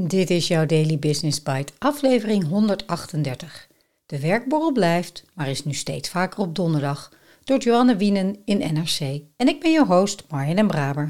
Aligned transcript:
Dit 0.00 0.30
is 0.30 0.48
jouw 0.48 0.66
Daily 0.66 0.98
Business 0.98 1.42
Bite, 1.42 1.72
aflevering 1.78 2.48
138. 2.48 3.66
De 4.06 4.20
werkborrel 4.20 4.72
blijft, 4.72 5.24
maar 5.34 5.48
is 5.48 5.64
nu 5.64 5.72
steeds 5.72 6.08
vaker 6.08 6.40
op 6.40 6.54
donderdag, 6.54 7.12
door 7.44 7.58
Joanne 7.58 7.96
Wienen 7.96 8.36
in 8.44 8.58
NRC. 8.58 9.22
En 9.36 9.48
ik 9.48 9.60
ben 9.60 9.70
je 9.70 9.84
host, 9.84 10.24
Marjan 10.28 10.56
den 10.56 10.66
Braber. 10.66 11.08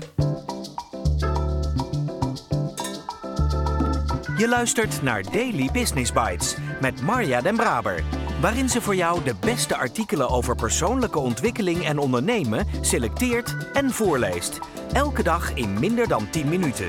Je 4.36 4.46
luistert 4.48 5.02
naar 5.02 5.22
Daily 5.22 5.68
Business 5.72 6.12
Bites 6.12 6.56
met 6.80 7.00
Marja 7.00 7.40
den 7.40 7.56
Braber, 7.56 8.04
waarin 8.40 8.68
ze 8.68 8.80
voor 8.80 8.96
jou 8.96 9.24
de 9.24 9.34
beste 9.40 9.76
artikelen 9.76 10.28
over 10.28 10.54
persoonlijke 10.54 11.18
ontwikkeling 11.18 11.84
en 11.84 11.98
ondernemen 11.98 12.66
selecteert 12.80 13.56
en 13.72 13.90
voorleest. 13.90 14.58
Elke 14.92 15.22
dag 15.22 15.54
in 15.54 15.78
minder 15.78 16.08
dan 16.08 16.30
10 16.30 16.48
minuten. 16.48 16.88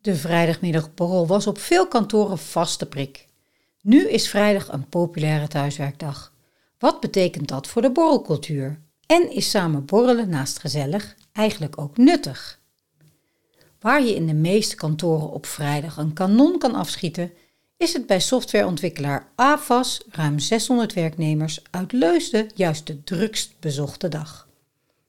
De 0.00 0.16
vrijdagmiddagborrel 0.16 1.26
was 1.26 1.46
op 1.46 1.58
veel 1.58 1.88
kantoren 1.88 2.38
vaste 2.38 2.86
prik. 2.86 3.26
Nu 3.82 4.08
is 4.08 4.28
vrijdag 4.28 4.72
een 4.72 4.88
populaire 4.88 5.48
thuiswerkdag. 5.48 6.32
Wat 6.78 7.00
betekent 7.00 7.48
dat 7.48 7.66
voor 7.66 7.82
de 7.82 7.90
borrelcultuur? 7.90 8.80
En 9.06 9.30
is 9.32 9.50
samen 9.50 9.84
borrelen 9.84 10.28
naast 10.28 10.58
gezellig 10.58 11.16
eigenlijk 11.32 11.80
ook 11.80 11.96
nuttig? 11.96 12.60
Waar 13.80 14.02
je 14.02 14.14
in 14.14 14.26
de 14.26 14.34
meeste 14.34 14.76
kantoren 14.76 15.30
op 15.30 15.46
vrijdag 15.46 15.96
een 15.96 16.12
kanon 16.12 16.58
kan 16.58 16.74
afschieten, 16.74 17.32
is 17.76 17.92
het 17.92 18.06
bij 18.06 18.20
softwareontwikkelaar 18.20 19.28
AVAS, 19.34 20.02
ruim 20.08 20.38
600 20.38 20.92
werknemers, 20.92 21.62
uit 21.70 21.92
Leusden 21.92 22.50
juist 22.54 22.86
de 22.86 23.04
drukst 23.04 23.54
bezochte 23.60 24.08
dag. 24.08 24.48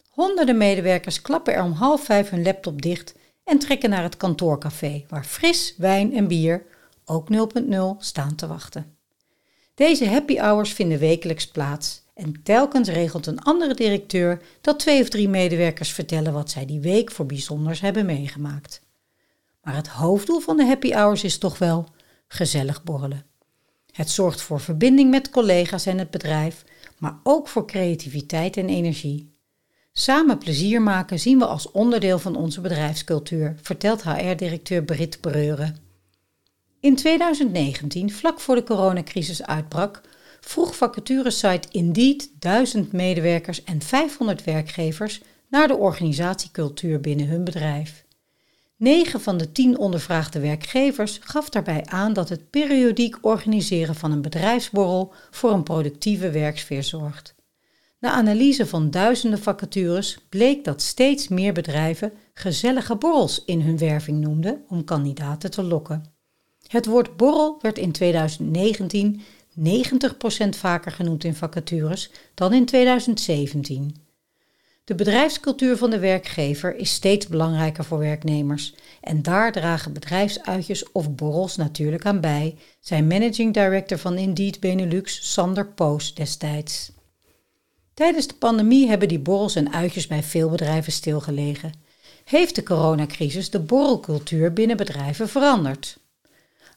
Honderden 0.09 0.57
medewerkers 0.57 1.21
klappen 1.21 1.53
er 1.53 1.63
om 1.63 1.71
half 1.71 2.03
vijf 2.03 2.29
hun 2.29 2.43
laptop 2.43 2.81
dicht 2.81 3.15
en 3.51 3.59
trekken 3.59 3.89
naar 3.89 4.03
het 4.03 4.17
kantoorcafé, 4.17 5.05
waar 5.09 5.25
fris, 5.25 5.73
wijn 5.77 6.13
en 6.13 6.27
bier, 6.27 6.65
ook 7.05 7.27
0.0, 7.33 7.75
staan 7.97 8.35
te 8.35 8.47
wachten. 8.47 8.95
Deze 9.73 10.07
happy 10.07 10.37
hours 10.37 10.73
vinden 10.73 10.99
wekelijks 10.99 11.47
plaats 11.47 12.03
en 12.13 12.43
telkens 12.43 12.89
regelt 12.89 13.25
een 13.25 13.41
andere 13.41 13.73
directeur 13.73 14.41
dat 14.61 14.79
twee 14.79 15.01
of 15.01 15.09
drie 15.09 15.29
medewerkers 15.29 15.91
vertellen 15.91 16.33
wat 16.33 16.49
zij 16.49 16.65
die 16.65 16.79
week 16.79 17.11
voor 17.11 17.25
bijzonders 17.25 17.81
hebben 17.81 18.05
meegemaakt. 18.05 18.81
Maar 19.63 19.75
het 19.75 19.87
hoofddoel 19.87 20.39
van 20.39 20.57
de 20.57 20.65
happy 20.65 20.91
hours 20.91 21.23
is 21.23 21.37
toch 21.37 21.57
wel 21.57 21.87
gezellig 22.27 22.83
borrelen. 22.83 23.25
Het 23.91 24.09
zorgt 24.09 24.41
voor 24.41 24.59
verbinding 24.59 25.09
met 25.09 25.29
collega's 25.29 25.85
en 25.85 25.97
het 25.97 26.11
bedrijf, 26.11 26.65
maar 26.97 27.19
ook 27.23 27.47
voor 27.47 27.67
creativiteit 27.67 28.57
en 28.57 28.69
energie. 28.69 29.30
Samen 29.93 30.37
plezier 30.37 30.81
maken 30.81 31.19
zien 31.19 31.39
we 31.39 31.45
als 31.45 31.71
onderdeel 31.71 32.19
van 32.19 32.35
onze 32.35 32.61
bedrijfscultuur, 32.61 33.55
vertelt 33.61 34.03
HR-directeur 34.03 34.83
Brit 34.83 35.21
Breuren. 35.21 35.77
In 36.79 36.95
2019, 36.95 38.11
vlak 38.11 38.39
voor 38.39 38.55
de 38.55 38.63
coronacrisis 38.63 39.43
uitbrak, 39.43 40.01
vroeg 40.39 40.75
vacaturesite 40.75 41.67
Indeed 41.71 42.31
1000 42.39 42.91
medewerkers 42.91 43.63
en 43.63 43.81
500 43.81 44.43
werkgevers 44.43 45.21
naar 45.49 45.67
de 45.67 45.75
organisatiecultuur 45.75 47.01
binnen 47.01 47.27
hun 47.27 47.43
bedrijf. 47.43 48.05
9 48.77 49.21
van 49.21 49.37
de 49.37 49.51
10 49.51 49.77
ondervraagde 49.77 50.39
werkgevers 50.39 51.19
gaf 51.21 51.49
daarbij 51.49 51.85
aan 51.85 52.13
dat 52.13 52.29
het 52.29 52.49
periodiek 52.49 53.17
organiseren 53.21 53.95
van 53.95 54.11
een 54.11 54.21
bedrijfsborrel 54.21 55.13
voor 55.31 55.51
een 55.51 55.63
productieve 55.63 56.29
werksfeer 56.29 56.83
zorgt. 56.83 57.35
Na 58.01 58.11
analyse 58.11 58.65
van 58.65 58.89
duizenden 58.89 59.39
vacatures 59.39 60.17
bleek 60.29 60.63
dat 60.63 60.81
steeds 60.81 61.27
meer 61.27 61.53
bedrijven 61.53 62.13
gezellige 62.33 62.95
borrels 62.95 63.45
in 63.45 63.61
hun 63.61 63.77
werving 63.77 64.19
noemden 64.19 64.63
om 64.67 64.83
kandidaten 64.83 65.51
te 65.51 65.63
lokken. 65.63 66.03
Het 66.67 66.85
woord 66.85 67.17
borrel 67.17 67.57
werd 67.61 67.77
in 67.77 67.91
2019 67.91 69.21
90% 69.59 69.63
vaker 70.49 70.91
genoemd 70.91 71.23
in 71.23 71.35
vacatures 71.35 72.11
dan 72.33 72.53
in 72.53 72.65
2017. 72.65 73.95
De 74.83 74.95
bedrijfscultuur 74.95 75.77
van 75.77 75.89
de 75.89 75.99
werkgever 75.99 76.75
is 76.75 76.93
steeds 76.93 77.27
belangrijker 77.27 77.83
voor 77.83 77.99
werknemers 77.99 78.75
en 79.01 79.21
daar 79.21 79.51
dragen 79.51 79.93
bedrijfsuitjes 79.93 80.91
of 80.91 81.15
borrels 81.15 81.55
natuurlijk 81.55 82.05
aan 82.05 82.21
bij, 82.21 82.57
zei 82.79 83.01
managing 83.01 83.53
director 83.53 83.97
van 83.97 84.17
Indeed 84.17 84.59
Benelux 84.59 85.31
Sander 85.33 85.67
Poos 85.67 86.13
destijds. 86.13 86.91
Tijdens 87.93 88.27
de 88.27 88.33
pandemie 88.33 88.89
hebben 88.89 89.07
die 89.07 89.19
borrels 89.19 89.55
en 89.55 89.73
uitjes 89.73 90.07
bij 90.07 90.23
veel 90.23 90.49
bedrijven 90.49 90.91
stilgelegen. 90.91 91.73
Heeft 92.23 92.55
de 92.55 92.63
coronacrisis 92.63 93.49
de 93.49 93.59
borrelcultuur 93.59 94.53
binnen 94.53 94.77
bedrijven 94.77 95.29
veranderd? 95.29 95.97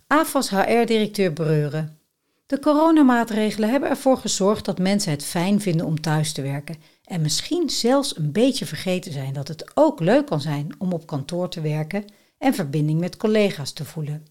AFAS 0.06 0.50
HR-directeur 0.50 1.32
Breuren. 1.32 1.98
De 2.46 2.58
coronamaatregelen 2.58 3.70
hebben 3.70 3.88
ervoor 3.88 4.16
gezorgd 4.16 4.64
dat 4.64 4.78
mensen 4.78 5.10
het 5.10 5.24
fijn 5.24 5.60
vinden 5.60 5.86
om 5.86 6.00
thuis 6.00 6.32
te 6.32 6.42
werken 6.42 6.76
en 7.04 7.20
misschien 7.20 7.70
zelfs 7.70 8.16
een 8.16 8.32
beetje 8.32 8.66
vergeten 8.66 9.12
zijn 9.12 9.32
dat 9.32 9.48
het 9.48 9.70
ook 9.74 10.00
leuk 10.00 10.26
kan 10.26 10.40
zijn 10.40 10.74
om 10.78 10.92
op 10.92 11.06
kantoor 11.06 11.48
te 11.48 11.60
werken 11.60 12.04
en 12.38 12.54
verbinding 12.54 13.00
met 13.00 13.16
collega's 13.16 13.72
te 13.72 13.84
voelen. 13.84 14.26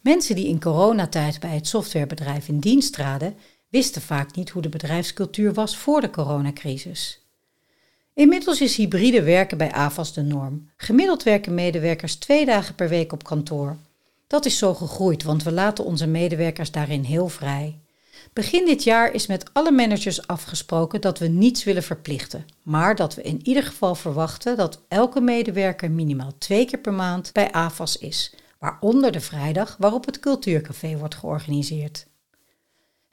Mensen 0.00 0.34
die 0.34 0.48
in 0.48 0.60
coronatijd 0.60 1.40
bij 1.40 1.54
het 1.54 1.66
softwarebedrijf 1.66 2.48
in 2.48 2.58
dienst 2.58 2.92
traden, 2.92 3.36
wisten 3.68 4.02
vaak 4.02 4.34
niet 4.34 4.50
hoe 4.50 4.62
de 4.62 4.68
bedrijfscultuur 4.68 5.52
was 5.52 5.76
voor 5.76 6.00
de 6.00 6.10
coronacrisis. 6.10 7.22
Inmiddels 8.14 8.60
is 8.60 8.76
hybride 8.76 9.22
werken 9.22 9.58
bij 9.58 9.72
AVAS 9.72 10.12
de 10.12 10.22
norm. 10.22 10.70
Gemiddeld 10.76 11.22
werken 11.22 11.54
medewerkers 11.54 12.14
twee 12.14 12.46
dagen 12.46 12.74
per 12.74 12.88
week 12.88 13.12
op 13.12 13.24
kantoor. 13.24 13.76
Dat 14.26 14.44
is 14.46 14.58
zo 14.58 14.74
gegroeid, 14.74 15.22
want 15.22 15.42
we 15.42 15.52
laten 15.52 15.84
onze 15.84 16.06
medewerkers 16.06 16.70
daarin 16.70 17.02
heel 17.02 17.28
vrij. 17.28 17.78
Begin 18.32 18.66
dit 18.66 18.82
jaar 18.82 19.12
is 19.12 19.26
met 19.26 19.50
alle 19.52 19.70
managers 19.70 20.26
afgesproken 20.26 21.00
dat 21.00 21.18
we 21.18 21.28
niets 21.28 21.64
willen 21.64 21.82
verplichten, 21.82 22.46
maar 22.62 22.94
dat 22.94 23.14
we 23.14 23.22
in 23.22 23.40
ieder 23.42 23.62
geval 23.62 23.94
verwachten 23.94 24.56
dat 24.56 24.80
elke 24.88 25.20
medewerker 25.20 25.90
minimaal 25.90 26.32
twee 26.38 26.64
keer 26.64 26.78
per 26.78 26.92
maand 26.92 27.32
bij 27.32 27.52
AVAS 27.52 27.96
is, 27.96 28.34
waaronder 28.58 29.12
de 29.12 29.20
vrijdag 29.20 29.76
waarop 29.78 30.06
het 30.06 30.20
cultuurcafé 30.20 30.96
wordt 30.96 31.14
georganiseerd. 31.14 32.06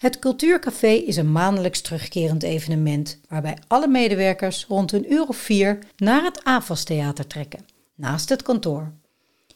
Het 0.05 0.19
Cultuurcafé 0.19 0.88
is 0.88 1.17
een 1.17 1.31
maandelijks 1.31 1.81
terugkerend 1.81 2.43
evenement 2.43 3.19
waarbij 3.29 3.57
alle 3.67 3.88
medewerkers 3.88 4.66
rond 4.66 4.91
een 4.91 5.13
uur 5.13 5.27
of 5.27 5.38
vier 5.38 5.79
naar 5.97 6.23
het 6.23 6.43
AFAS 6.43 6.83
Theater 6.83 7.27
trekken, 7.27 7.66
naast 7.95 8.29
het 8.29 8.41
kantoor. 8.41 8.91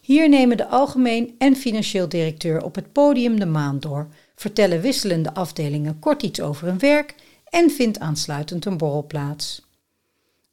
Hier 0.02 0.30
nemen 0.30 0.58
de 0.58 0.68
algemeen 0.68 1.36
en 1.38 1.56
financieel 1.56 2.10
directeur 2.10 2.64
op 2.64 2.76
het 2.76 2.92
podium 2.92 3.40
de 3.40 3.46
maand 3.46 3.82
door, 3.82 4.08
vertellen 4.36 4.82
wisselende 4.82 5.34
afdelingen 5.34 6.00
kort 6.00 6.24
iets 6.24 6.42
over 6.42 6.68
hun 6.68 6.80
werk 6.80 7.16
en 7.50 7.70
vindt 7.70 8.00
aansluitend 8.00 8.66
een 8.66 8.78
borrel 8.78 9.06
plaats. 9.06 9.69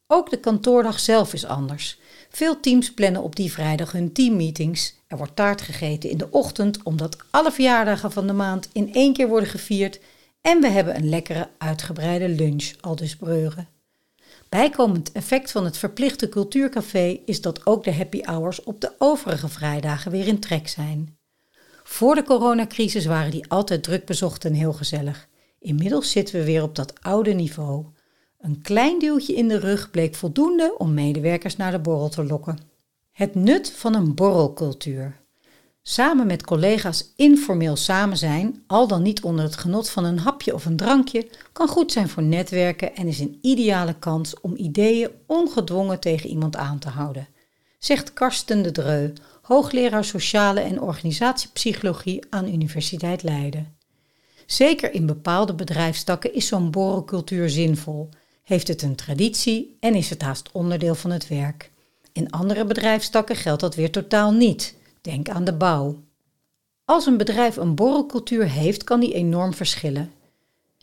Ook 0.09 0.31
de 0.31 0.41
kantoordag 0.41 1.01
zelf 1.01 1.33
is 1.33 1.45
anders. 1.45 1.99
Veel 2.29 2.61
teams 2.61 2.95
plannen 2.95 3.23
op 3.23 3.37
die 3.37 3.53
vrijdag 3.53 3.93
hun 3.93 4.13
teammeetings. 4.13 4.95
Er 5.07 5.17
wordt 5.17 5.37
taart 5.37 5.61
gegeten 5.61 6.11
in 6.11 6.19
de 6.19 6.31
ochtend 6.31 6.83
omdat 6.83 7.17
alle 7.31 7.53
verjaardagen 7.53 8.13
van 8.13 8.27
de 8.27 8.33
maand 8.33 8.69
in 8.73 8.95
één 8.95 9.13
keer 9.13 9.29
worden 9.29 9.49
gevierd. 9.49 10.01
En 10.41 10.61
we 10.61 10.69
hebben 10.69 10.97
een 10.97 11.09
lekkere 11.09 11.49
uitgebreide 11.59 12.29
lunch, 12.29 12.73
al 12.81 12.97
dus 12.97 13.17
breuren. 13.17 13.69
Bijkomend 14.49 15.13
effect 15.13 15.51
van 15.51 15.65
het 15.65 15.79
verplichte 15.79 16.29
cultuurcafé 16.29 17.21
is 17.25 17.41
dat 17.41 17.67
ook 17.67 17.85
de 17.85 17.93
happy 17.95 18.21
hours 18.23 18.63
op 18.63 18.81
de 18.81 18.93
overige 18.99 19.49
vrijdagen 19.49 20.11
weer 20.11 20.27
in 20.27 20.41
trek 20.41 20.69
zijn. 20.69 21.19
Voor 21.85 22.15
de 22.15 22.23
coronacrisis 22.23 23.07
waren 23.07 23.31
die 23.31 23.49
altijd 23.49 23.83
druk 23.83 24.05
bezocht 24.05 24.45
en 24.45 24.53
heel 24.53 24.73
gezellig. 24.73 25.29
Inmiddels 25.59 26.11
zitten 26.11 26.35
we 26.35 26.45
weer 26.45 26.63
op 26.63 26.75
dat 26.75 27.01
oude 27.01 27.33
niveau. 27.33 27.87
Een 28.39 28.61
klein 28.63 28.99
duwtje 28.99 29.35
in 29.35 29.49
de 29.49 29.59
rug 29.59 29.91
bleek 29.91 30.15
voldoende 30.15 30.75
om 30.79 30.95
medewerkers 30.95 31.57
naar 31.57 31.71
de 31.71 31.79
borrel 31.79 32.09
te 32.09 32.25
lokken. 32.25 32.59
Het 33.13 33.35
nut 33.35 33.73
van 33.73 33.95
een 33.95 34.15
borrelcultuur. 34.15 35.25
Samen 35.83 36.27
met 36.27 36.45
collega's 36.45 37.13
informeel 37.17 37.77
samen 37.77 38.17
zijn, 38.17 38.63
al 38.67 38.89
dan 38.89 39.03
niet 39.03 39.23
onder 39.23 39.45
het 39.45 39.57
genot 39.57 39.91
van 39.91 40.05
een 40.05 40.19
hapje 40.19 40.55
of 40.55 40.65
een 40.65 40.77
drankje, 40.77 41.29
kan 41.53 41.69
goed 41.69 41.93
zijn 41.93 42.09
voor 42.09 42.23
netwerken 42.23 42.97
en 42.97 43.07
is 43.07 43.19
een 43.19 43.39
ideale 43.43 43.99
kans 43.99 44.41
om 44.41 44.57
ideeën 44.57 45.11
ongedwongen 45.27 46.01
tegen 46.01 46.31
iemand 46.31 46.57
aan 46.57 46.79
te 46.79 46.89
houden, 46.89 47.29
zegt 47.79 48.13
Karsten 48.13 48.63
de 48.63 48.73
Dreu, 48.73 49.13
hoogleraar 49.43 50.05
sociale 50.05 50.61
en 50.61 50.81
organisatiepsychologie 50.81 52.23
aan 52.31 52.49
Universiteit 52.49 53.23
Leiden. 53.23 53.77
Zeker 54.47 54.93
in 54.93 55.07
bepaalde 55.07 55.55
bedrijfstakken 55.55 56.35
is 56.35 56.47
zo'n 56.47 56.71
borrelcultuur 56.71 57.51
zinvol 57.51 58.09
heeft 58.47 58.69
het 58.69 58.83
een 58.83 58.95
traditie 58.95 59.77
en 59.81 59.95
is 59.95 60.11
het 60.11 60.23
haast 60.23 60.49
onderdeel 60.53 60.95
van 60.95 61.11
het 61.11 61.29
werk. 61.29 61.71
In 62.13 62.31
andere 62.31 62.65
bedrijfstakken 62.65 63.37
geldt 63.37 63.61
dat 63.61 63.75
weer 63.75 63.91
totaal 63.91 64.33
niet. 64.33 64.75
Denk 65.01 65.29
aan 65.29 65.45
de 65.45 65.53
bouw. 65.53 65.97
Als 66.85 67.07
een 67.07 67.17
bedrijf 67.17 67.57
een 67.57 67.75
borrelcultuur 67.75 68.51
heeft, 68.51 68.85
kan 68.85 69.01
die 69.01 69.15
enorm 69.15 69.55
verschillen. 69.55 70.13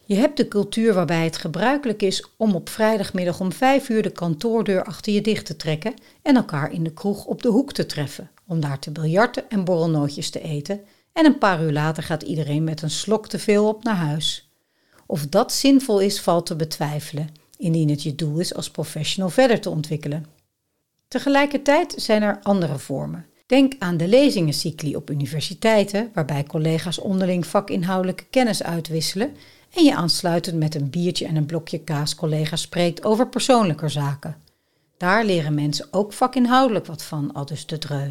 Je 0.06 0.16
hebt 0.16 0.38
de 0.38 0.48
cultuur 0.48 0.94
waarbij 0.94 1.24
het 1.24 1.38
gebruikelijk 1.38 2.02
is 2.02 2.26
om 2.38 2.56
op 2.56 2.70
vrijdagmiddag 2.70 3.40
om 3.40 3.52
vijf 3.52 3.90
uur 3.90 4.02
de 4.02 4.12
kantoordeur 4.12 4.84
achter 4.84 5.14
je 5.14 5.22
dicht 5.22 5.46
te 5.46 5.56
trekken 5.56 5.94
en 6.22 6.36
elkaar 6.36 6.72
in 6.72 6.84
de 6.84 6.94
kroeg 6.94 7.26
op 7.26 7.42
de 7.42 7.50
hoek 7.50 7.74
te 7.74 7.86
treffen, 7.86 8.32
om 8.48 8.60
daar 8.60 8.80
te 8.80 8.92
biljarten 8.92 9.50
en 9.50 9.64
borrelnootjes 9.64 10.30
te 10.30 10.42
eten. 10.42 10.82
En 11.14 11.26
een 11.26 11.38
paar 11.38 11.64
uur 11.64 11.72
later 11.72 12.04
gaat 12.04 12.24
iedereen 12.24 12.64
met 12.64 12.82
een 12.82 12.90
slok 12.90 13.28
te 13.28 13.40
veel 13.40 13.68
op 13.68 13.84
naar 13.84 13.96
huis. 13.96 14.50
Of 15.06 15.28
dat 15.28 15.54
zinvol 15.54 16.00
is, 16.00 16.22
valt 16.22 16.46
te 16.46 16.56
betwijfelen, 16.56 17.30
indien 17.64 17.90
het 17.90 18.04
je 18.04 18.16
doel 18.16 18.40
is 18.40 18.56
als 18.56 18.72
professional 18.72 19.30
verder 19.30 19.62
te 19.62 19.70
ontwikkelen. 19.70 20.26
Tegelijkertijd 21.08 21.94
zijn 21.98 22.22
er 22.22 22.40
andere 22.42 22.80
vormen. 22.80 23.26
Denk 23.46 23.74
aan 23.80 23.98
de 23.98 24.08
lezingencycli 24.08 24.96
op 24.96 25.10
universiteiten, 25.10 26.12
waarbij 26.14 26.44
collega's 26.44 27.00
onderling 27.00 27.46
vakinhoudelijke 27.46 28.26
kennis 28.30 28.64
uitwisselen 28.64 29.36
en 29.74 29.84
je 29.84 29.96
aansluitend 29.96 30.58
met 30.60 30.76
een 30.76 30.90
biertje 30.90 31.26
en 31.26 31.36
een 31.36 31.46
blokje 31.46 31.80
kaas 31.80 32.16
collega's 32.16 32.62
spreekt 32.62 33.04
over 33.04 33.28
persoonlijke 33.28 33.90
zaken. 33.90 34.38
Daar 34.98 35.26
leren 35.26 35.54
mensen 35.54 35.88
ook 35.92 36.14
vakinhoudelijk 36.14 36.86
wat 36.86 37.04
van, 37.04 37.34
aldus 37.34 37.66
de 37.66 37.78
dreu. 37.78 38.10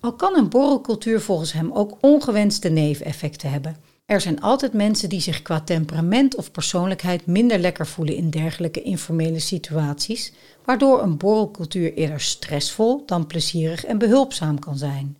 Al 0.00 0.12
kan 0.12 0.36
een 0.36 0.48
borrelcultuur 0.48 1.20
volgens 1.20 1.52
hem 1.52 1.72
ook 1.72 1.96
ongewenste 2.00 2.68
neveneffecten 2.68 3.50
hebben. 3.50 3.76
Er 4.06 4.20
zijn 4.20 4.40
altijd 4.40 4.72
mensen 4.72 5.08
die 5.08 5.20
zich 5.20 5.42
qua 5.42 5.60
temperament 5.60 6.36
of 6.36 6.50
persoonlijkheid 6.50 7.26
minder 7.26 7.58
lekker 7.58 7.86
voelen 7.86 8.16
in 8.16 8.30
dergelijke 8.30 8.82
informele 8.82 9.38
situaties, 9.38 10.32
waardoor 10.64 11.02
een 11.02 11.16
borrelcultuur 11.16 11.94
eerder 11.94 12.20
stressvol 12.20 13.02
dan 13.06 13.26
plezierig 13.26 13.84
en 13.84 13.98
behulpzaam 13.98 14.58
kan 14.58 14.76
zijn. 14.76 15.16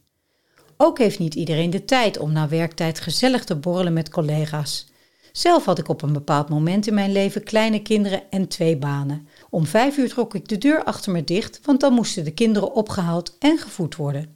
Ook 0.77 0.99
heeft 0.99 1.19
niet 1.19 1.35
iedereen 1.35 1.71
de 1.71 1.85
tijd 1.85 2.19
om 2.19 2.33
na 2.33 2.49
werktijd 2.49 3.01
gezellig 3.01 3.45
te 3.45 3.57
borrelen 3.57 3.93
met 3.93 4.11
collega's. 4.11 4.87
Zelf 5.33 5.65
had 5.65 5.79
ik 5.79 5.89
op 5.89 6.03
een 6.03 6.13
bepaald 6.13 6.49
moment 6.49 6.87
in 6.87 6.95
mijn 6.95 7.13
leven 7.13 7.43
kleine 7.43 7.83
kinderen 7.83 8.31
en 8.31 8.49
twee 8.49 8.77
banen. 8.77 9.29
Om 9.51 9.67
vijf 9.67 9.97
uur 9.97 10.09
trok 10.09 10.35
ik 10.35 10.49
de 10.49 10.59
deur 10.59 10.85
achter 10.85 11.13
me 11.13 11.25
dicht, 11.25 11.61
want 11.65 11.81
dan 11.81 11.93
moesten 11.93 12.25
de 12.25 12.35
kinderen 12.35 12.73
opgehaald 12.73 13.37
en 13.39 13.59
gevoed 13.59 13.97
worden. 13.97 14.36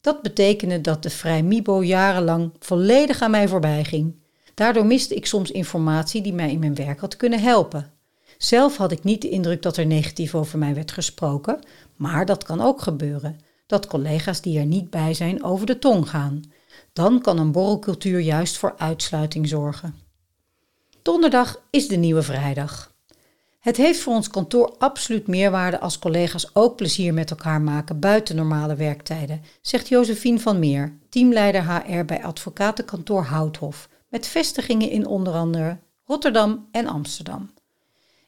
Dat 0.00 0.22
betekende 0.22 0.80
dat 0.80 1.02
de 1.02 1.10
vrij 1.10 1.42
Mibo 1.42 1.84
jarenlang 1.84 2.52
volledig 2.58 3.20
aan 3.20 3.30
mij 3.30 3.48
voorbij 3.48 3.84
ging. 3.84 4.14
Daardoor 4.54 4.86
miste 4.86 5.14
ik 5.14 5.26
soms 5.26 5.50
informatie 5.50 6.22
die 6.22 6.32
mij 6.32 6.50
in 6.50 6.58
mijn 6.58 6.74
werk 6.74 7.00
had 7.00 7.16
kunnen 7.16 7.40
helpen. 7.40 7.92
Zelf 8.38 8.76
had 8.76 8.92
ik 8.92 9.04
niet 9.04 9.22
de 9.22 9.28
indruk 9.28 9.62
dat 9.62 9.76
er 9.76 9.86
negatief 9.86 10.34
over 10.34 10.58
mij 10.58 10.74
werd 10.74 10.92
gesproken, 10.92 11.58
maar 11.96 12.26
dat 12.26 12.44
kan 12.44 12.60
ook 12.60 12.80
gebeuren. 12.82 13.40
Dat 13.66 13.86
collega's 13.86 14.40
die 14.40 14.58
er 14.58 14.66
niet 14.66 14.90
bij 14.90 15.14
zijn 15.14 15.44
over 15.44 15.66
de 15.66 15.78
tong 15.78 16.08
gaan. 16.08 16.42
Dan 16.92 17.20
kan 17.20 17.38
een 17.38 17.52
borrelcultuur 17.52 18.20
juist 18.20 18.56
voor 18.56 18.74
uitsluiting 18.76 19.48
zorgen. 19.48 19.94
Donderdag 21.02 21.62
is 21.70 21.88
de 21.88 21.96
nieuwe 21.96 22.22
vrijdag. 22.22 22.89
Het 23.60 23.76
heeft 23.76 24.00
voor 24.00 24.14
ons 24.14 24.28
kantoor 24.28 24.74
absoluut 24.78 25.26
meerwaarde 25.26 25.80
als 25.80 25.98
collega's 25.98 26.50
ook 26.52 26.76
plezier 26.76 27.14
met 27.14 27.30
elkaar 27.30 27.60
maken 27.60 27.98
buiten 27.98 28.36
normale 28.36 28.74
werktijden, 28.74 29.42
zegt 29.60 29.88
Josephine 29.88 30.38
van 30.38 30.58
Meer, 30.58 30.98
teamleider 31.08 31.72
HR 31.72 32.04
bij 32.04 32.22
advocatenkantoor 32.22 33.22
Houthof, 33.22 33.88
met 34.08 34.26
vestigingen 34.26 34.90
in 34.90 35.06
onder 35.06 35.32
andere 35.32 35.78
Rotterdam 36.04 36.68
en 36.70 36.86
Amsterdam. 36.86 37.50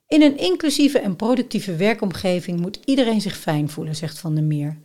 In 0.06 0.22
een 0.22 0.38
inclusieve 0.38 0.98
en 0.98 1.16
productieve 1.16 1.76
werkomgeving 1.76 2.60
moet 2.60 2.80
iedereen 2.84 3.20
zich 3.20 3.36
fijn 3.36 3.68
voelen, 3.68 3.96
zegt 3.96 4.18
Van 4.18 4.34
der 4.34 4.44
Meer. 4.44 4.78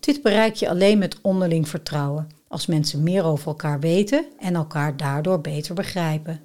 Dit 0.00 0.22
bereik 0.22 0.54
je 0.54 0.68
alleen 0.68 0.98
met 0.98 1.18
onderling 1.20 1.68
vertrouwen, 1.68 2.28
als 2.48 2.66
mensen 2.66 3.02
meer 3.02 3.24
over 3.24 3.46
elkaar 3.46 3.80
weten 3.80 4.24
en 4.38 4.54
elkaar 4.54 4.96
daardoor 4.96 5.40
beter 5.40 5.74
begrijpen. 5.74 6.40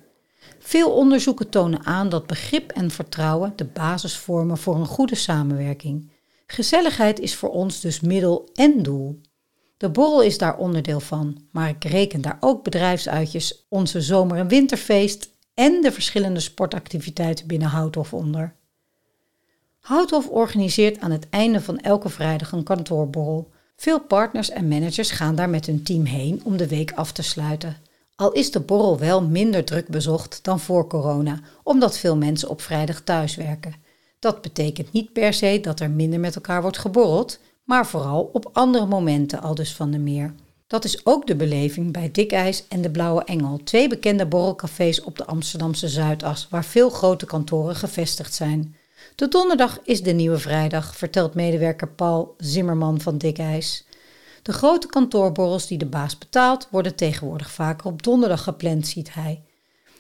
Veel 0.68 0.92
onderzoeken 0.92 1.50
tonen 1.50 1.86
aan 1.86 2.10
dat 2.10 2.28
begrip 2.28 2.72
en 2.72 2.92
vertrouwen 2.92 3.54
de 3.56 3.66
basis 3.66 4.18
vormen 4.18 4.58
voor 4.58 4.76
een 4.76 4.86
goede 4.86 5.16
samenwerking. 5.16 6.12
Gezelligheid 6.48 7.20
is 7.20 7.36
voor 7.36 7.50
ons 7.50 7.80
dus 7.80 8.00
middel 8.00 8.50
en 8.54 8.84
doel. 8.84 9.22
De 9.78 9.90
borrel 9.90 10.22
is 10.22 10.38
daar 10.38 10.58
onderdeel 10.58 11.00
van, 11.00 11.38
maar 11.52 11.70
ik 11.70 11.84
reken 11.84 12.22
daar 12.22 12.38
ook 12.40 12.64
bedrijfsuitjes, 12.64 13.66
onze 13.70 14.02
zomer- 14.02 14.38
en 14.38 14.48
winterfeest 14.48 15.30
en 15.54 15.82
de 15.82 15.92
verschillende 15.92 16.40
sportactiviteiten 16.40 17.48
binnen 17.48 17.68
Houthof 17.68 18.14
onder. 18.14 18.56
Houthof 19.80 20.28
organiseert 20.28 21.00
aan 21.00 21.12
het 21.12 21.30
einde 21.30 21.62
van 21.62 21.80
elke 21.80 22.10
vrijdag 22.10 22.52
een 22.52 22.64
kantoorborrel. 22.64 23.52
Veel 23.76 24.00
partners 24.00 24.50
en 24.50 24.68
managers 24.68 25.12
gaan 25.12 25.36
daar 25.36 25.50
met 25.50 25.66
hun 25.66 25.84
team 25.84 26.06
heen 26.06 26.42
om 26.44 26.58
de 26.58 26.68
week 26.68 26.92
af 26.92 27.12
te 27.12 27.22
sluiten. 27.22 27.87
Al 28.20 28.32
is 28.32 28.52
de 28.52 28.60
borrel 28.60 28.98
wel 28.98 29.24
minder 29.24 29.66
druk 29.66 29.88
bezocht 29.88 30.40
dan 30.42 30.60
voor 30.60 30.88
corona, 30.88 31.40
omdat 31.64 31.98
veel 31.98 32.18
mensen 32.18 32.50
op 32.50 32.62
vrijdag 32.62 33.02
thuiswerken. 33.02 33.76
Dat 34.20 34.42
betekent 34.42 34.92
niet 34.92 35.14
per 35.14 35.34
se 35.34 35.60
dat 35.62 35.80
er 35.80 35.90
minder 35.90 36.20
met 36.20 36.36
elkaar 36.36 36.62
wordt 36.62 36.78
geborreld, 36.78 37.40
maar 37.64 37.88
vooral 37.88 38.30
op 38.34 38.50
andere 38.54 38.86
momenten 38.86 39.42
al 39.42 39.56
dus 39.56 39.76
van 39.76 39.92
de 39.92 39.98
meer. 39.98 40.34
Dat 40.68 40.86
is 40.86 41.06
ook 41.06 41.28
de 41.28 41.36
beleving 41.36 41.92
bij 41.92 42.12
Dikijs 42.12 42.68
en 42.68 42.82
de 42.82 42.92
Blauwe 42.92 43.24
Engel, 43.24 43.60
twee 43.64 43.88
bekende 43.88 44.26
borrelcafés 44.26 45.02
op 45.02 45.18
de 45.18 45.26
Amsterdamse 45.26 45.88
Zuidas, 45.88 46.48
waar 46.50 46.66
veel 46.66 46.90
grote 46.90 47.26
kantoren 47.26 47.76
gevestigd 47.76 48.34
zijn. 48.34 48.76
De 49.16 49.28
donderdag 49.28 49.80
is 49.84 50.04
de 50.04 50.12
nieuwe 50.12 50.38
vrijdag, 50.38 50.96
vertelt 50.96 51.34
medewerker 51.34 51.88
Paul 51.88 52.34
Zimmerman 52.38 53.02
van 53.02 53.18
Dikijs. 53.18 53.87
De 54.48 54.54
grote 54.54 54.88
kantoorborrels 54.88 55.68
die 55.68 55.78
de 55.78 55.86
baas 55.86 56.18
betaalt, 56.18 56.68
worden 56.72 56.96
tegenwoordig 56.96 57.52
vaker 57.52 57.88
op 57.88 58.04
donderdag 58.04 58.44
gepland, 58.44 58.88
ziet 58.88 59.14
hij. 59.14 59.44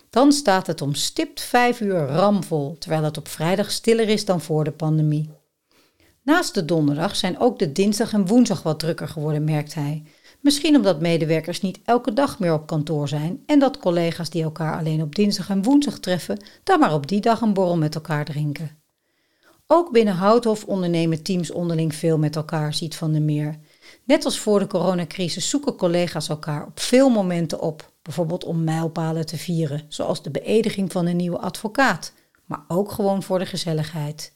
Dan 0.09 0.31
staat 0.31 0.67
het 0.67 0.81
om 0.81 0.94
stipt 0.94 1.41
vijf 1.41 1.81
uur 1.81 2.07
ramvol, 2.07 2.75
terwijl 2.79 3.03
het 3.03 3.17
op 3.17 3.27
vrijdag 3.27 3.71
stiller 3.71 4.09
is 4.09 4.25
dan 4.25 4.41
voor 4.41 4.63
de 4.63 4.71
pandemie. 4.71 5.29
Naast 6.23 6.53
de 6.53 6.65
donderdag 6.65 7.15
zijn 7.15 7.39
ook 7.39 7.59
de 7.59 7.71
dinsdag 7.71 8.13
en 8.13 8.27
woensdag 8.27 8.63
wat 8.63 8.79
drukker 8.79 9.07
geworden, 9.07 9.44
merkt 9.44 9.73
hij. 9.73 10.03
Misschien 10.39 10.75
omdat 10.75 11.01
medewerkers 11.01 11.61
niet 11.61 11.79
elke 11.85 12.13
dag 12.13 12.39
meer 12.39 12.53
op 12.53 12.67
kantoor 12.67 13.07
zijn 13.07 13.44
en 13.45 13.59
dat 13.59 13.77
collega's 13.77 14.29
die 14.29 14.44
elkaar 14.44 14.77
alleen 14.77 15.01
op 15.01 15.15
dinsdag 15.15 15.49
en 15.49 15.63
woensdag 15.63 15.99
treffen, 15.99 16.39
dan 16.63 16.79
maar 16.79 16.94
op 16.94 17.07
die 17.07 17.21
dag 17.21 17.41
een 17.41 17.53
borrel 17.53 17.77
met 17.77 17.95
elkaar 17.95 18.25
drinken. 18.25 18.77
Ook 19.65 19.91
binnen 19.91 20.15
Houthof 20.15 20.65
ondernemen 20.65 21.23
teams 21.23 21.51
onderling 21.51 21.95
veel 21.95 22.17
met 22.17 22.35
elkaar, 22.35 22.73
ziet 22.73 22.95
Van 22.95 23.11
der 23.11 23.21
Meer. 23.21 23.59
Net 24.04 24.25
als 24.25 24.39
voor 24.39 24.60
de 24.60 24.68
coronacrisis 24.68 25.50
zoeken 25.50 25.75
collega's 25.75 26.30
elkaar 26.30 26.66
op 26.66 26.80
veel 26.80 27.10
momenten 27.10 27.62
op, 27.62 27.92
bijvoorbeeld 28.01 28.44
om 28.44 28.63
mijlpalen 28.63 29.25
te 29.25 29.38
vieren, 29.38 29.86
zoals 29.88 30.24
de 30.24 30.31
beëdiging 30.31 30.92
van 30.92 31.06
een 31.06 31.16
nieuwe 31.16 31.39
advocaat, 31.39 32.13
maar 32.45 32.63
ook 32.68 32.92
gewoon 32.92 33.24
voor 33.24 33.39
de 33.39 33.45
gezelligheid. 33.45 34.34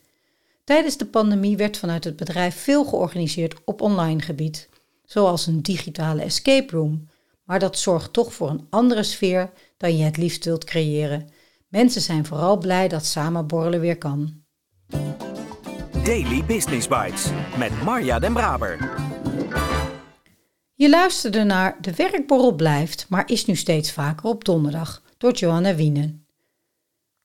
Tijdens 0.63 0.97
de 0.97 1.05
pandemie 1.05 1.57
werd 1.57 1.77
vanuit 1.77 2.03
het 2.03 2.15
bedrijf 2.15 2.55
veel 2.55 2.85
georganiseerd 2.85 3.55
op 3.65 3.81
online 3.81 4.21
gebied, 4.21 4.69
zoals 5.05 5.47
een 5.47 5.61
digitale 5.61 6.21
escape 6.21 6.75
room, 6.75 7.07
maar 7.43 7.59
dat 7.59 7.79
zorgt 7.79 8.13
toch 8.13 8.33
voor 8.33 8.49
een 8.49 8.67
andere 8.69 9.03
sfeer 9.03 9.51
dan 9.77 9.97
je 9.97 10.03
het 10.03 10.17
liefst 10.17 10.45
wilt 10.45 10.63
creëren. 10.63 11.29
Mensen 11.67 12.01
zijn 12.01 12.25
vooral 12.25 12.57
blij 12.57 12.87
dat 12.87 13.05
samen 13.05 13.47
borrelen 13.47 13.79
weer 13.79 13.97
kan. 13.97 14.43
Daily 16.03 16.43
Business 16.45 16.87
Bites 16.87 17.29
met 17.57 17.83
Marja 17.83 18.19
Den 18.19 18.33
Braber. 18.33 19.10
Je 20.81 20.89
luisterde 20.89 21.43
naar 21.43 21.77
De 21.81 21.95
Werkborrel 21.95 22.55
blijft, 22.55 23.05
maar 23.09 23.29
is 23.29 23.45
nu 23.45 23.55
steeds 23.55 23.91
vaker 23.91 24.29
op 24.29 24.45
donderdag 24.45 25.03
door 25.17 25.33
Johanna 25.33 25.75
Wienen. 25.75 26.25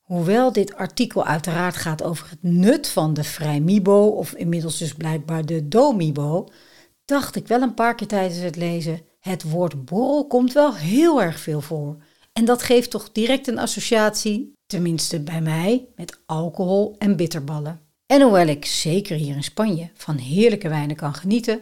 Hoewel 0.00 0.52
dit 0.52 0.74
artikel 0.74 1.24
uiteraard 1.24 1.76
gaat 1.76 2.02
over 2.02 2.30
het 2.30 2.42
nut 2.42 2.88
van 2.88 3.14
de 3.14 3.24
vrijmibo, 3.24 4.06
of 4.06 4.32
inmiddels 4.32 4.78
dus 4.78 4.94
blijkbaar 4.94 5.46
de 5.46 5.68
domibo, 5.68 6.48
dacht 7.04 7.36
ik 7.36 7.46
wel 7.46 7.62
een 7.62 7.74
paar 7.74 7.94
keer 7.94 8.06
tijdens 8.06 8.40
het 8.40 8.56
lezen: 8.56 9.00
het 9.20 9.50
woord 9.50 9.84
borrel 9.84 10.26
komt 10.26 10.52
wel 10.52 10.74
heel 10.74 11.22
erg 11.22 11.40
veel 11.40 11.60
voor. 11.60 11.96
En 12.32 12.44
dat 12.44 12.62
geeft 12.62 12.90
toch 12.90 13.12
direct 13.12 13.46
een 13.46 13.58
associatie, 13.58 14.52
tenminste 14.66 15.20
bij 15.20 15.40
mij, 15.40 15.86
met 15.94 16.18
alcohol 16.26 16.94
en 16.98 17.16
bitterballen. 17.16 17.80
En 18.06 18.22
hoewel 18.22 18.46
ik 18.46 18.64
zeker 18.64 19.16
hier 19.16 19.36
in 19.36 19.44
Spanje 19.44 19.90
van 19.94 20.16
heerlijke 20.16 20.68
wijnen 20.68 20.96
kan 20.96 21.14
genieten, 21.14 21.60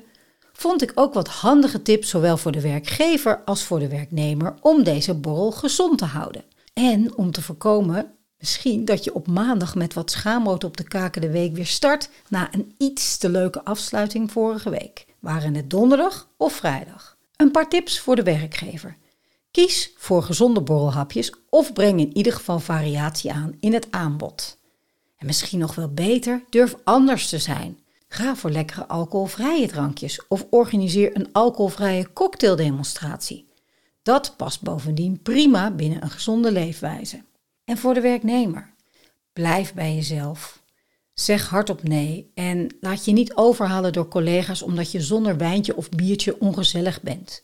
vond 0.56 0.82
ik 0.82 0.92
ook 0.94 1.14
wat 1.14 1.28
handige 1.28 1.82
tips, 1.82 2.08
zowel 2.08 2.36
voor 2.36 2.52
de 2.52 2.60
werkgever 2.60 3.42
als 3.44 3.62
voor 3.62 3.78
de 3.78 3.88
werknemer, 3.88 4.54
om 4.60 4.82
deze 4.82 5.14
borrel 5.14 5.52
gezond 5.52 5.98
te 5.98 6.04
houden. 6.04 6.44
En 6.72 7.16
om 7.16 7.30
te 7.30 7.42
voorkomen 7.42 8.14
misschien 8.38 8.84
dat 8.84 9.04
je 9.04 9.14
op 9.14 9.26
maandag 9.26 9.74
met 9.74 9.94
wat 9.94 10.10
schaamrood 10.10 10.64
op 10.64 10.76
de 10.76 10.84
kaken 10.84 11.20
de 11.20 11.30
week 11.30 11.54
weer 11.54 11.66
start 11.66 12.10
na 12.28 12.48
een 12.54 12.74
iets 12.78 13.16
te 13.16 13.28
leuke 13.28 13.64
afsluiting 13.64 14.32
vorige 14.32 14.70
week. 14.70 15.06
Waren 15.18 15.54
het 15.54 15.70
donderdag 15.70 16.28
of 16.36 16.52
vrijdag? 16.52 17.16
Een 17.36 17.50
paar 17.50 17.68
tips 17.68 18.00
voor 18.00 18.16
de 18.16 18.22
werkgever. 18.22 18.96
Kies 19.50 19.92
voor 19.96 20.22
gezonde 20.22 20.60
borrelhapjes 20.60 21.32
of 21.48 21.72
breng 21.72 22.00
in 22.00 22.16
ieder 22.16 22.32
geval 22.32 22.60
variatie 22.60 23.32
aan 23.32 23.56
in 23.60 23.72
het 23.72 23.86
aanbod. 23.90 24.58
En 25.16 25.26
misschien 25.26 25.58
nog 25.58 25.74
wel 25.74 25.88
beter, 25.88 26.44
durf 26.50 26.74
anders 26.84 27.28
te 27.28 27.38
zijn. 27.38 27.78
Ga 28.14 28.36
voor 28.36 28.50
lekkere 28.50 28.86
alcoholvrije 28.86 29.68
drankjes 29.68 30.26
of 30.28 30.46
organiseer 30.50 31.16
een 31.16 31.32
alcoholvrije 31.32 32.12
cocktaildemonstratie. 32.12 33.48
Dat 34.02 34.34
past 34.36 34.62
bovendien 34.62 35.22
prima 35.22 35.70
binnen 35.70 36.02
een 36.02 36.10
gezonde 36.10 36.52
leefwijze. 36.52 37.22
En 37.64 37.78
voor 37.78 37.94
de 37.94 38.00
werknemer, 38.00 38.74
blijf 39.32 39.74
bij 39.74 39.94
jezelf. 39.94 40.62
Zeg 41.14 41.48
hardop 41.48 41.82
nee 41.82 42.30
en 42.34 42.76
laat 42.80 43.04
je 43.04 43.12
niet 43.12 43.34
overhalen 43.34 43.92
door 43.92 44.08
collega's 44.08 44.62
omdat 44.62 44.92
je 44.92 45.00
zonder 45.00 45.36
wijntje 45.36 45.76
of 45.76 45.88
biertje 45.88 46.40
ongezellig 46.40 47.02
bent. 47.02 47.42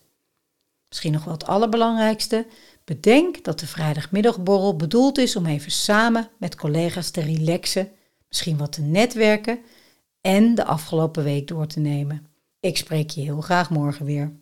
Misschien 0.89 1.13
nog 1.13 1.25
wel 1.25 1.35
het 1.35 1.47
allerbelangrijkste, 1.47 2.47
bedenk 2.85 3.45
dat 3.45 3.61
de 3.61 3.67
vrijdagmiddagborrel 3.67 4.77
bedoeld 4.77 5.19
is 5.19 5.37
om 5.37 5.47
even 5.47 5.71
samen 5.71 6.29
met 6.39 6.57
collega's 6.57 7.11
te 7.11 7.21
relaxen, 7.21 7.91
misschien 8.29 8.57
wat 8.57 8.73
te 8.73 8.83
netwerken 8.83 9.59
en 10.21 10.55
de 10.55 10.65
afgelopen 10.65 11.25
week 11.25 11.49
door 11.49 11.67
te 11.67 11.81
nemen. 11.81 12.27
Ik 12.61 12.77
spreek 12.77 13.11
je 13.11 13.21
heel 13.21 13.41
graag 13.41 13.71
morgen 13.71 14.07
weer. 14.07 14.33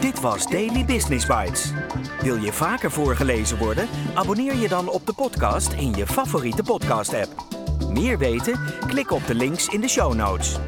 Dit 0.00 0.20
was 0.20 0.46
Daily 0.50 0.84
Business 0.84 1.26
Bites. 1.26 1.72
Wil 2.22 2.36
je 2.36 2.52
vaker 2.52 2.90
voorgelezen 2.90 3.58
worden? 3.58 3.88
Abonneer 4.14 4.54
je 4.54 4.68
dan 4.68 4.88
op 4.88 5.06
de 5.06 5.12
podcast 5.12 5.72
in 5.72 5.92
je 5.92 6.06
favoriete 6.06 6.62
podcast-app. 6.62 7.34
Meer 7.92 8.18
weten? 8.18 8.60
Klik 8.86 9.10
op 9.10 9.26
de 9.26 9.34
links 9.34 9.68
in 9.68 9.80
de 9.80 9.88
show 9.88 10.14
notes. 10.14 10.58